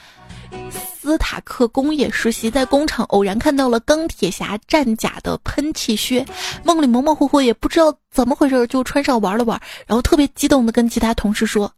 [1.09, 6.23] 斯塔克工业实习，在工厂偶然看到了钢铁侠战甲的喷气靴，
[6.63, 11.73] 梦里模模糊糊也不知道怎么回事，就穿上玩了玩，然后特别激动的跟其他同事说：“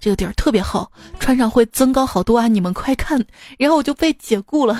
[0.00, 0.88] 这个底儿特别厚，
[1.18, 2.46] 穿上会增高好多啊！
[2.46, 3.20] 你们快看！”
[3.58, 4.78] 然后我就被解雇了。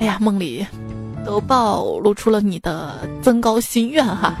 [0.00, 0.66] 哎呀，梦里
[1.24, 4.36] 都暴露出了你的增高心愿哈。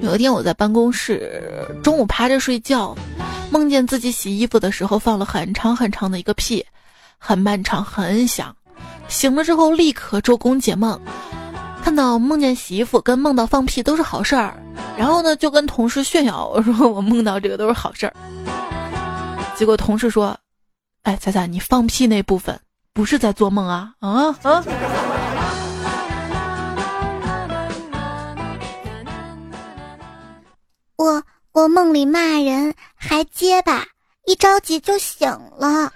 [0.00, 1.40] 有一天我在办公室，
[1.84, 2.96] 中午趴着睡觉。
[3.54, 6.66] 梦见自己洗衣服的时候放了很长很长的一个屁，
[7.18, 8.52] 很漫长很响。
[9.06, 11.00] 醒了之后立刻周公解梦，
[11.80, 14.60] 看到梦见洗衣服跟梦到放屁都是好事儿，
[14.98, 18.16] 然后呢就跟同事炫耀，我说我梦到这个都是好事儿。
[19.54, 20.36] 结果同事说
[21.04, 22.60] ：“哎，彩彩，你放屁那部分
[22.92, 23.94] 不是在做梦啊？
[24.00, 24.64] 啊啊！”
[30.98, 31.22] 我。
[31.54, 32.74] 我梦里骂人
[33.06, 33.84] 还结巴，
[34.26, 35.92] 一着急就醒了。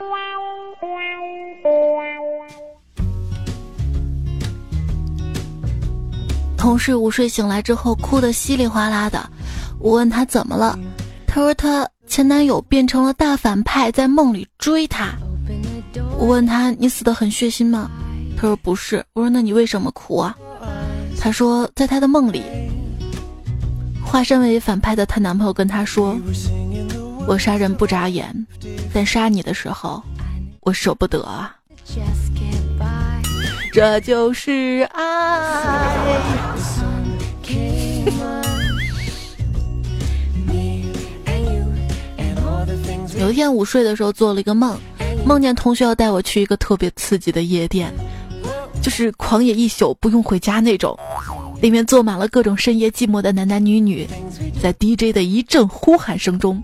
[6.56, 9.28] 同事午睡醒来之后哭得稀里哗啦的，
[9.80, 10.78] 我问他怎么了，
[11.26, 15.10] 他说他前男友变成了大反派，在梦里追他。
[16.18, 17.90] 我问他你死的很血腥吗？
[18.36, 19.04] 他说不是。
[19.14, 20.36] 我说那你为什么哭啊？
[21.18, 22.42] 他说在他的梦里。
[24.04, 26.16] 化身为反派的她男朋友跟她说
[27.28, 28.34] ：“我杀人不眨眼，
[28.92, 30.02] 但杀你的时候，
[30.60, 31.54] 我舍不得啊。”
[33.70, 35.94] 这就是爱。
[43.18, 44.78] 有一天午睡的时候做了一个梦，
[45.26, 47.92] 梦见同学要带我去一个特别刺激的夜店，
[48.80, 50.98] 就是狂野一宿不用回家那种。
[51.60, 54.08] 里面坐满了各种深夜寂寞的男男女女，
[54.62, 56.62] 在 DJ 的一阵呼喊声中，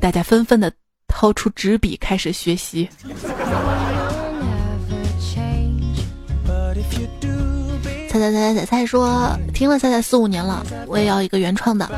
[0.00, 0.72] 大家纷纷的
[1.06, 2.88] 掏出纸笔开始学习。
[8.08, 11.88] 猜猜猜猜猜猜说听了猜猜四五年了，我也要一个原创的，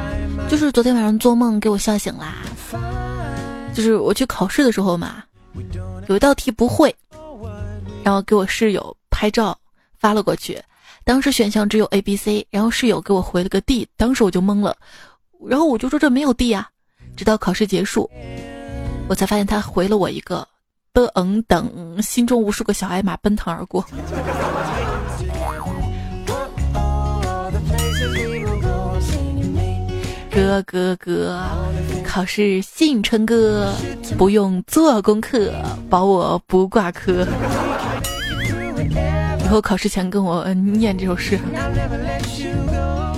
[0.49, 2.39] 就是昨天晚上做梦给我笑醒啦。
[3.73, 5.23] 就是我去考试的时候嘛，
[6.09, 6.95] 有一道题不会，
[8.03, 9.57] 然后给我室友拍照
[9.99, 10.61] 发了过去。
[11.05, 14.77] 当时选项只有 A、B、C，然后室友给我回了个 D，当时我就懵了，
[15.49, 16.69] 然后我就说这没有 D 啊，
[17.17, 18.11] 直到考试结束，
[19.09, 20.47] 我才发现他回了我一个
[20.93, 23.85] 的嗯等，心中无数个小艾玛奔腾而过。
[30.31, 31.39] 哥哥哥，
[32.03, 33.75] 考试信春哥，
[34.17, 35.53] 不用做功课，
[35.91, 37.27] 保我不挂科。
[39.45, 41.39] 以后考试前跟我念这首诗。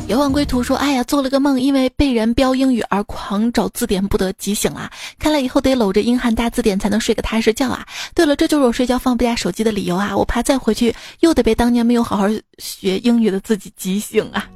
[0.06, 4.90] 遥望归途说：“哎呀，做了个梦，因为被人标英语而狂找字典不得急醒啊。
[5.18, 7.86] 看来以后得搂着英汉大字典才能睡个踏实觉啊。
[8.14, 10.14] 对了，这就是我睡觉放不下手机的理由啊。
[10.14, 12.26] 我怕再回去又得被当年没有好好
[12.58, 14.46] 学英语的自己急醒啊。”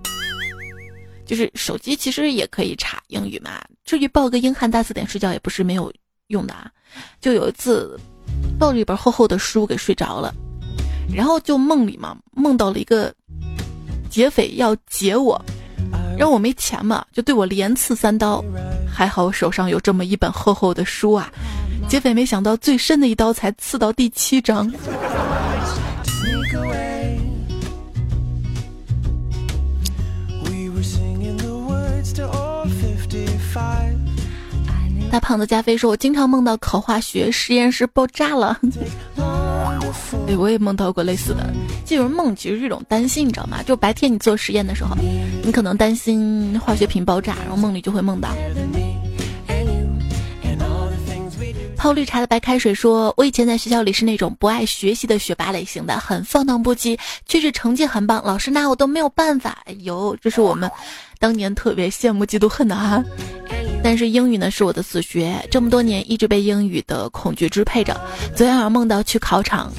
[1.25, 5.93] 就是手机其实也可以查英语嘛，至于报个英汉大字典睡觉也不是没有
[6.29, 6.71] 用的啊。
[7.21, 7.99] 就有一次
[8.59, 10.35] 抱着一本厚厚的书给睡着了，
[11.11, 13.15] 然后就梦里嘛梦到了一个
[14.19, 15.41] 劫匪要劫我，
[16.19, 18.45] 让我没钱嘛，就对我连刺三刀，
[18.93, 21.31] 还好我手上有这么一本厚厚的书啊。
[21.89, 24.69] 劫匪没想到最深的一刀才刺到第七章。
[35.11, 38.59] 大胖子加菲说：“我经常梦到考化学实验室爆炸了。”
[40.29, 41.51] 哎，我也梦到过类似的。
[41.87, 43.63] 这种梦其实是一种担心，你知道吗？
[43.63, 44.95] 就白天你做实验的时候，
[45.43, 48.29] 你可能担心化学品爆炸，然后梦里就会梦到。
[51.77, 59.63] 泡绿茶的白开水说：“我以前在学校里是那种不爱学习的学霸类型的，很放荡不羁，却是成绩很棒，老师拿我都没有办法。
[59.65, 60.71] 哎呦，这是我们
[61.19, 63.03] 当年特别羡慕、嫉妒、恨的哈。
[63.83, 67.99] 但是英语呢是我的死穴，这么多年一直被英语的恐惧支配着。
[68.35, 69.73] 昨天晚上梦到去考场，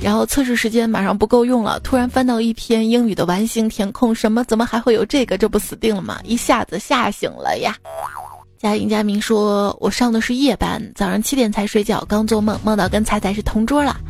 [0.00, 5.38] 然后测试时间马上不够用了，突然翻到一篇英语的完形填空，什么怎么还会有这个？
[5.38, 6.20] 这不死定了吗？
[6.24, 7.76] 一下子吓醒了呀！”
[8.58, 14.00] 佳颖佳明说：“我上的是夜班，早上七点才睡觉，刚做梦，梦到跟彩彩是同桌了。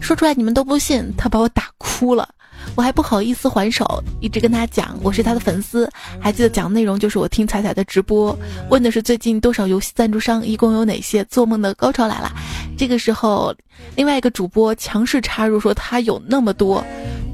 [0.00, 2.28] 说出来你们都不信，他把我打哭了，
[2.74, 5.90] 我还不好意思还手，一直跟他讲我是他的粉丝。
[6.20, 8.36] 还记得讲内容就是我听彩彩的直播，
[8.68, 11.24] 问的是最近多少游戏赞助商，一共有哪些。
[11.24, 12.32] 做梦的高潮来了。
[12.76, 13.54] 这个时候，
[13.96, 16.84] 另外一个主播强势插入说他有那么多，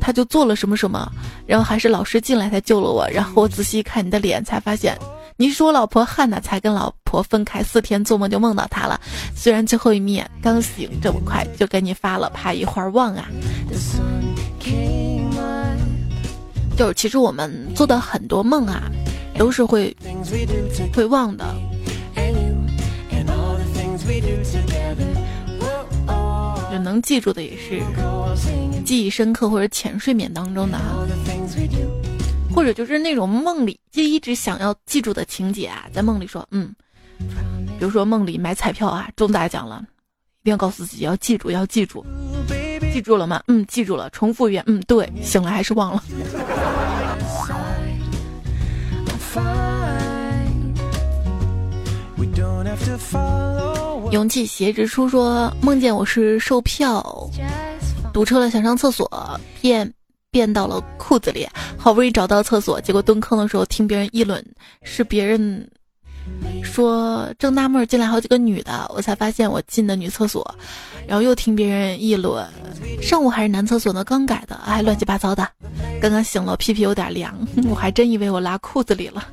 [0.01, 1.11] 他就做了什么什么，
[1.47, 3.09] 然后还是老师进来才救了我。
[3.11, 4.97] 然后我仔细看你的脸，才发现。”
[5.39, 8.99] 你说我老婆汉娜才跟老婆分开四天，做梦就梦到他了。
[9.35, 13.29] 虽然最后一面刚醒这么快就给你发了，怕一会儿忘啊。
[16.77, 18.91] 就是其实我们做的很多梦啊，
[19.39, 19.97] 都是会
[20.93, 21.45] 会忘的。
[26.71, 27.81] 就能记住的也是
[28.85, 31.07] 记忆深刻或者浅睡眠当中的啊。
[32.55, 36.75] 或者就是那种梦里就一直想要记住的情节啊，在梦里说，嗯，
[37.79, 39.85] 比如说梦里买彩票啊中大奖了，
[40.43, 42.05] 一定要告诉自己要记住，要记住，
[42.97, 43.43] 记住了吗？
[43.47, 44.09] 嗯，记住了。
[44.09, 45.07] 重复一遍，嗯，对。
[45.23, 46.03] 醒了还是忘了。
[54.13, 57.05] 勇气鞋直出说梦见我是售票，
[58.15, 59.07] 堵车了想上厕所，
[59.61, 59.93] 便。
[60.31, 64.45] 变到了裤子里，好不容易找到厕所，结果蹲坑的时候听别人议论，
[64.83, 65.67] 是别人
[66.67, 70.55] 说正纳闷进来好几个女的，我才发现我进的女厕所，
[71.07, 72.47] 然后又听别人议论，
[73.01, 75.49] 上午还是男厕所呢，刚改的，哎乱七八糟的。
[76.01, 77.35] 刚刚醒了，屁屁有点凉，
[77.71, 79.27] 我还真以为我拉裤子里了。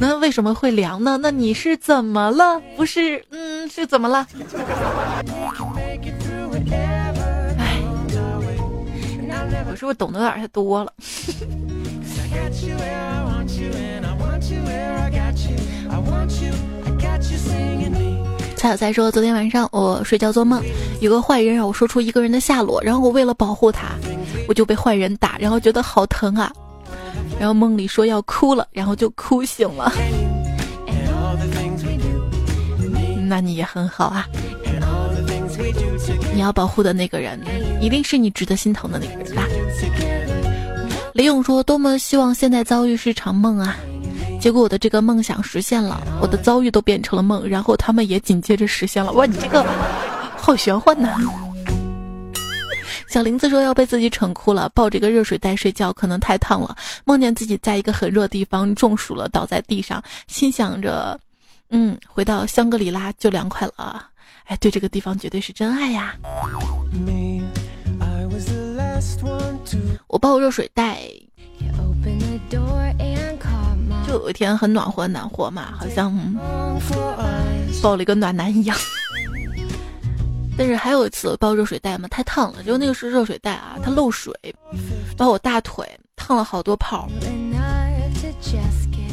[0.00, 1.16] 那为什么会凉呢？
[1.20, 2.60] 那你是怎么了？
[2.76, 4.26] 不是，嗯，是怎么了？
[7.58, 7.78] 哎
[9.68, 10.92] 我是不是懂得有点太多了？
[18.56, 20.62] 蔡小蔡说：“昨天晚上我睡觉做梦，
[21.00, 23.88] 有个坏人让我说出一个人的下落，然后我为了保护他，
[24.46, 26.52] 我就被坏人打，然后觉得好疼啊。
[27.40, 29.92] 然后梦里说要哭了，然后就哭醒了。
[33.26, 34.26] 那你也很好啊。”
[36.32, 37.40] 你要保护的那个人，
[37.80, 39.42] 一定是你值得心疼的那个人吧？
[41.14, 43.76] 李勇说：“多么希望现在遭遇是场梦啊！
[44.40, 49.12] 结果我的这个梦想实现了，我的遭遇都变成了梦，然后他们也紧接着实现了。
[49.12, 49.62] 哇，你这个
[50.36, 51.16] 好玄幻呐！”
[53.08, 61.20] 小林子说：“要被自己蠢哭了，抱着个热水袋睡觉，可能太烫了，梦见自己在一个很热的地方中暑了，倒在地上，心想着，
[61.68, 64.08] 嗯，回到香格里拉就凉快了。”
[64.48, 66.14] 哎，对这个地方绝对是真爱呀！
[70.08, 71.00] 我抱热水袋，
[74.06, 76.12] 就有一天很暖和暖和嘛，好像
[77.82, 78.76] 抱了一个暖男一样。
[80.58, 84.34] 但是还有一次抱热水袋嘛，太烫了，就那个是热水袋啊，它漏水，
[85.16, 87.08] 把我大腿烫了好多泡。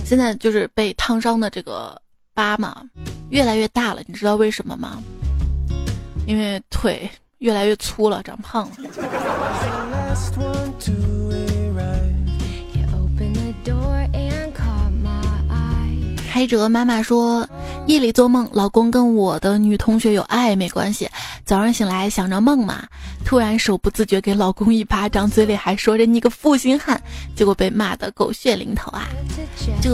[0.04, 2.00] 现在就是被烫伤的这个
[2.34, 2.84] 疤嘛，
[3.30, 5.02] 越来越大了，你知道为什么吗？
[6.28, 7.10] 因为腿
[7.40, 8.76] 越来越粗了，长胖了。
[16.40, 17.46] 开哲妈妈说，
[17.86, 21.06] 夜里做梦，老公跟我的女同学有暧昧关系，
[21.44, 22.88] 早上醒来想着梦嘛，
[23.26, 27.04] 突然手不自觉给老公一巴掌，嘴里还说着你个负心汉，
[27.36, 29.10] 结果被骂得狗血淋头啊！
[29.82, 29.92] 这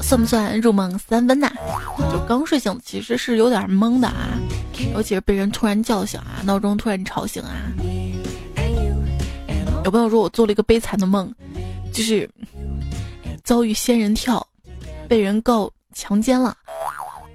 [0.00, 1.50] 算不算入梦三分呐？
[2.12, 4.38] 就刚睡醒，其实是有点懵的啊，
[4.94, 7.74] 尤其是被人突然叫醒啊，闹钟突然吵醒啊。
[9.84, 11.28] 有朋友说我做了一个悲惨的梦，
[11.92, 12.30] 就是
[13.42, 14.46] 遭遇仙人跳，
[15.08, 15.68] 被人告
[15.98, 16.56] 强奸了。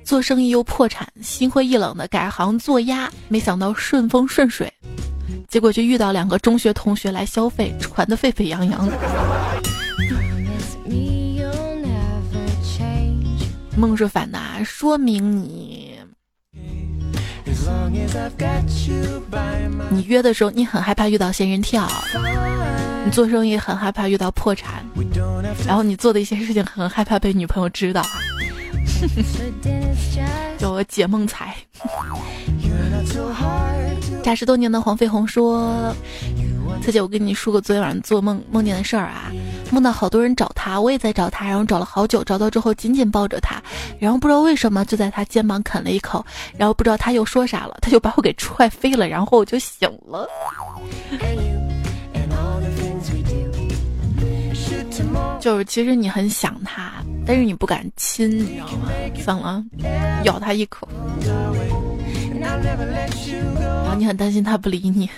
[0.05, 4.71] 做生意又破产，心灰意冷的改行做鸭，没想到顺风顺水，
[5.49, 8.89] 结果就遇到两个中学同学来消费，传的沸沸扬扬。
[13.75, 15.97] 梦是反的，说明你，
[19.89, 21.89] 你约的时候你很害怕遇到仙人跳，
[23.03, 24.85] 你做生意很害怕遇到破产，
[25.65, 28.05] 然后你做的一些事情很害怕被女朋友知道。
[30.57, 31.55] 叫我解梦财。
[34.23, 35.93] 诈十多年的黄飞鸿说
[36.81, 39.29] ：“彩姐，我跟你说个昨天晚上做梦梦见的事儿啊，
[39.69, 43.61] 梦到好多人找他，我也在找他，然后找了好久，找到之后紧紧抱着他，
[43.99, 46.25] 然后不知道为什么就在他肩膀啃了一口，
[46.57, 50.25] 然后不知道他又说啥了，他就把我给踹飞了，然后我就醒了。
[55.41, 58.89] ”就是其实你很想他，但是你不敢亲，你知道吗？
[59.23, 59.63] 算了，
[60.25, 60.87] 咬他一口。
[62.39, 65.09] 然后你很担心他不理你。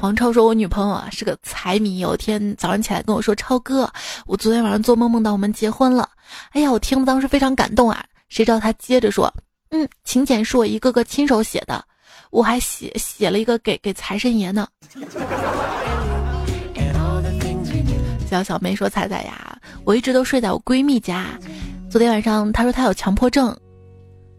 [0.00, 3.90] 黄超说：“我女朋友啊是个财迷，有一天早上起来跟我说，超哥，
[4.26, 6.08] 我昨天晚上做梦梦到我们结婚了。
[6.52, 8.02] 哎呀，我听了当时非常感动啊。
[8.28, 9.32] 谁知道他接着说，
[9.70, 11.84] 嗯，请柬是我一个个亲手写的，
[12.30, 14.66] 我还写写了一个给给财神爷呢。”
[18.30, 21.36] 小小妹说：“彩彩呀，我一直都睡在我闺蜜家。
[21.90, 23.56] 昨天晚上她说她有强迫症，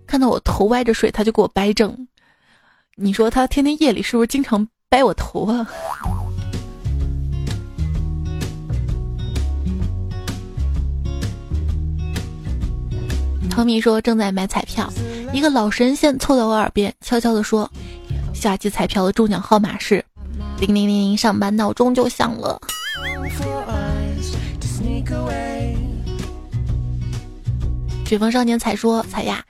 [0.07, 2.07] 看到我头歪着睡，她就给我掰正。
[2.95, 5.67] 你说她天天夜里是不是经常掰我头啊？”
[13.51, 14.89] 汤米说：“正在买彩票，
[15.33, 17.69] 一个老神仙凑到我耳边，悄悄地说，
[18.33, 20.01] 下期彩票的中奖号码是
[20.61, 22.57] 零零零零，上班闹钟就响了。”
[28.05, 29.41] 雪峰少年才说：“彩呀，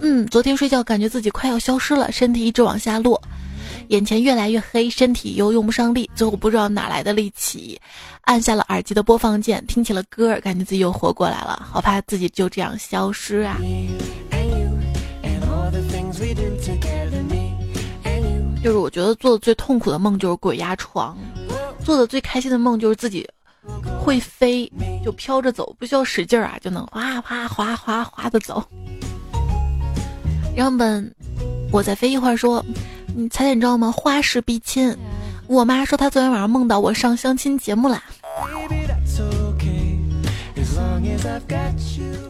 [0.00, 3.22] 嗯，昨天睡觉感觉自己快要消失了，身体一直往下落，
[3.86, 7.80] 眼前越来越黑，身体又用不上力，最后不知道哪来的力气，
[8.22, 13.60] 按下了耳机的播放键，听起了歌儿，感觉自己又活过来了，好怕自己就这样消失啊！
[18.60, 21.16] 就是我觉得做的最痛苦的梦就是鬼压床，
[21.84, 23.24] 做的最开心的梦就是自己。”
[24.02, 24.70] 会飞
[25.04, 28.62] 就飘着走，不需要使劲儿啊，就能哗哗哗哗哗的走。
[30.56, 31.14] 然后本
[31.72, 32.64] 我再飞一会儿说，
[33.14, 33.92] 你猜猜你知道吗？
[33.92, 34.96] 花式逼亲。
[35.46, 38.02] 我妈说她昨天晚上梦到我上相亲节目啦。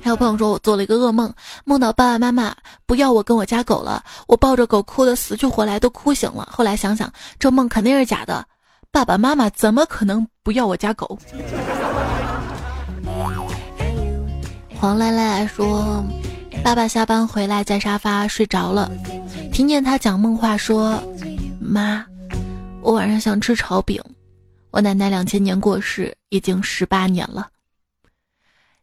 [0.03, 1.33] 还有朋友说我做了一个噩梦，
[1.65, 2.55] 梦到爸爸妈妈
[2.87, 6.49] 不要我跟我家狗了，我抱着狗哭的死去活来，都哭醒了。
[6.51, 8.45] 后来想想，这梦肯定是假的。
[8.93, 11.17] 爸爸妈妈怎么可能不要我家狗？
[14.75, 16.05] 黄赖赖说，
[16.65, 18.91] 爸爸下班回来在沙发睡着了，
[19.53, 21.01] 听见他讲梦话说
[21.63, 22.05] ：“妈，
[22.83, 24.03] 我晚上想吃炒饼。”
[24.73, 27.49] 我奶奶两千年过世，已经十八年了。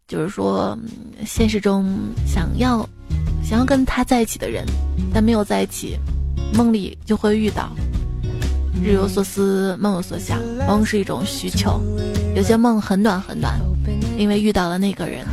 [0.08, 0.78] 就是说，
[1.26, 1.94] 现实中
[2.26, 2.88] 想要
[3.44, 4.66] 想要跟他在一起的人，
[5.14, 5.98] 但没有在一起，
[6.54, 7.76] 梦里就会遇到。
[8.84, 10.40] 日有所思，梦有所想。
[10.68, 11.82] 梦是一种需求，
[12.36, 13.60] 有些梦很短很短，
[14.18, 15.26] 因为遇到了那个人。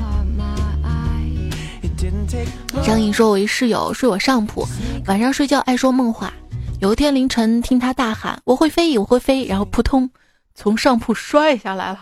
[2.85, 4.67] 张颖说：“我一室友睡我上铺，
[5.07, 6.33] 晚上睡觉爱说梦话。
[6.81, 10.11] 有一天凌晨听他大喊‘我会飞，我会飞’，然后扑通
[10.55, 11.99] 从上铺摔下来了。”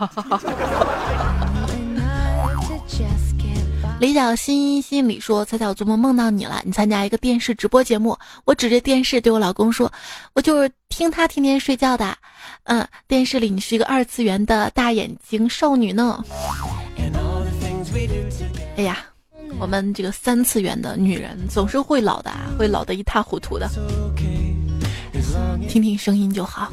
[4.03, 6.61] 李小新心里说：“彩彩，我做梦梦到你了。
[6.65, 9.93] 你参加一个电视直播节目，我指着电视对我老公说
[10.35, 12.13] ：‘我就是听他天天睡觉的。’
[12.67, 16.21] 嗯，电视里你是一个二次元的大眼睛少女呢。
[18.77, 18.99] 哎呀，
[19.61, 23.71] 我们这个三次元的女人总是会老的，会老得一塌糊涂的。
[25.69, 26.73] 听听声音就好。”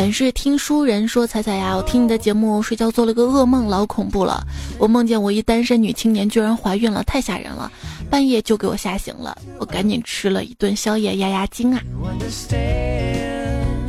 [0.00, 4.42] 本是听书人说：“彩彩呀，我听你的节目睡觉做了个噩梦，老恐怖了。
[4.78, 7.70] 我梦见我一单身女青年居然怀孕了，太吓人了。
[8.08, 11.82] 半夜就给我吓醒了，我赶紧吃了一顿宵夜压压惊啊。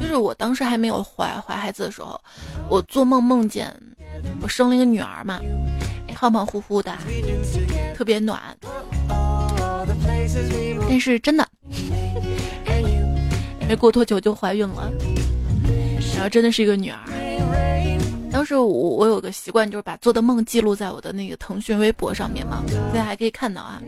[0.01, 2.19] 就是我当时还没有怀怀孩子的时候，
[2.67, 3.73] 我做梦梦见
[4.41, 5.39] 我生了一个女儿嘛，
[6.13, 6.93] 胖胖乎乎的，
[7.95, 8.37] 特别暖。
[10.89, 11.47] 但是真的，
[13.65, 14.91] 没过多久就怀孕了，
[16.21, 16.99] 然后真的是一个女儿。
[18.31, 23.81] 当时我我有个习惯，就是把做的梦记录在我的那个腾讯微博上面嘛，现在还可以看到啊。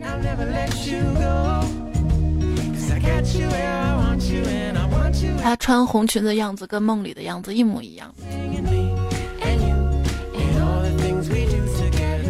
[5.40, 8.12] 她穿红裙子的样子跟梦里的样子一模一样。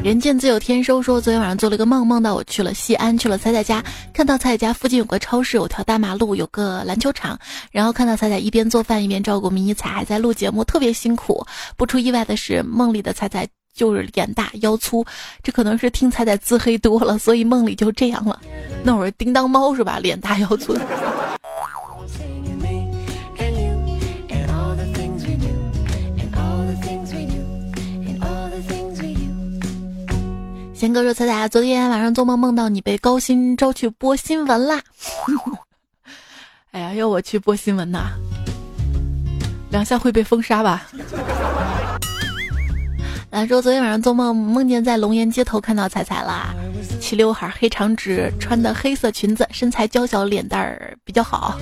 [0.04, 3.82] 人见自有天收，说昨天晚上做了一个梦，梦到我去了西安，去了彩彩家，
[4.12, 7.38] 看到彩彩家附近有个超市，有条大马路，有个篮球场，
[7.72, 11.46] 然后看到彩彩一边做饭一边照顾迷你彩，还在录节目，特别辛苦。
[11.78, 15.06] 不出意外的是，梦里的彩彩就是脸大腰粗，
[15.42, 18.38] 这可能是听彩彩自黑多了，所以梦里就这样了。
[18.82, 19.98] 那会儿叮当猫是吧？
[19.98, 20.76] 脸大腰粗。
[30.84, 34.78] 贤哥说：“彩彩，昨天晚上做梦梦到你被高薪招去播新闻啦！
[36.72, 38.10] 哎呀，要我去播新闻呐？
[39.70, 40.86] 两下会被封杀吧？”
[43.32, 46.54] 兰说：“昨天晚上做梦梦见在龙岩街头看到彩彩啦，
[47.00, 51.58] 齐刘海、黑长直，穿的黑色裙子，身材娇小，脸蛋儿比较好。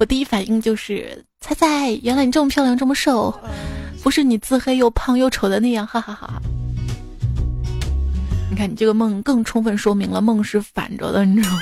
[0.00, 3.32] 我第一反应就是彩彩，原来你这么漂亮，这么瘦，
[4.02, 6.42] 不是你自黑又胖又丑的那样，哈哈哈哈。”
[8.48, 11.60] 你看，你这个梦更充分说明了梦是反着的，你知道吗？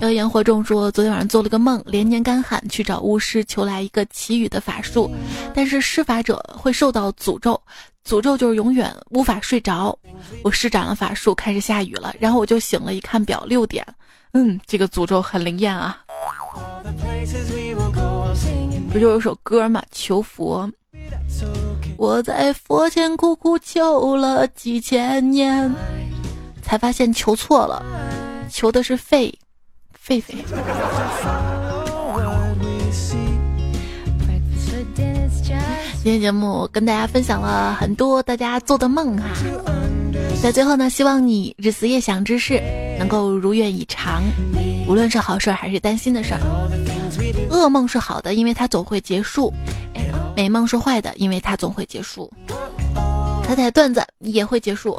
[0.00, 5.10] 妖言惑众说，昨天晚上做了个梦，连年干旱，去找巫师求来一个祈雨的法术，
[5.54, 7.60] 但是施法者会受到诅咒，
[8.08, 9.94] 诅咒就是永远无法睡着。
[10.42, 13.86] 我施展了法术，开始下雨了，然后我就醒了，一看表六点，
[14.32, 15.98] 嗯，这个诅咒很灵验啊。
[18.90, 20.70] 不就有首歌嘛，求佛。
[21.96, 25.70] 我在佛前苦苦求了几千年，
[26.62, 27.84] 才发现求错了，
[28.50, 29.32] 求的是狒，
[30.06, 30.36] 狒狒。
[36.02, 39.28] 今天节目跟大家分享了很多大家做的梦啊，
[40.42, 42.62] 在最后呢，希望你日思夜想之事
[42.98, 44.22] 能够如愿以偿，
[44.88, 46.40] 无论是好事还是担心的事儿。
[47.50, 49.52] 噩梦是好的，因为它总会结束。
[50.40, 52.32] 美梦是坏的，因为它总会结束。
[53.44, 54.98] 彩彩段子也会结束，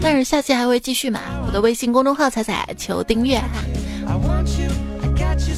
[0.00, 1.20] 但是下期还会继续嘛？
[1.46, 3.46] 我的微信公众号彩彩求订阅哈。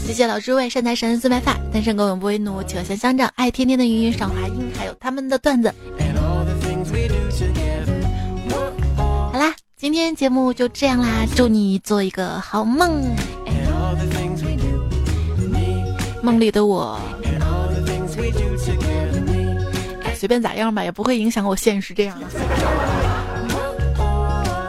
[0.04, 5.72] 谢谢老师位善财神自白发，单身狗永不为奴，企鹅像乡长，爱天天的云云赏华音，还有他们的段子。
[9.32, 13.14] 好啦，今天节目就这样啦，祝你做一个好梦。
[16.20, 16.98] 梦里的我。
[20.20, 22.20] 随便咋样吧，也不会影响我现实这样。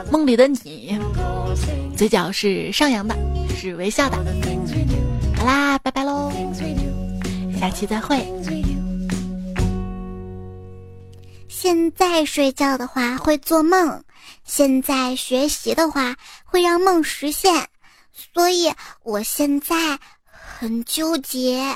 [0.10, 0.98] 梦里的你，
[1.98, 3.14] 嘴角是上扬的，
[3.60, 4.16] 是微笑的。
[5.36, 6.32] 好啦，拜拜喽，
[7.60, 8.26] 下期再会。
[11.50, 14.02] 现在睡觉的话会做梦，
[14.46, 17.68] 现在学习的话会让梦实现，
[18.14, 18.72] 所以
[19.04, 21.76] 我现在很纠结。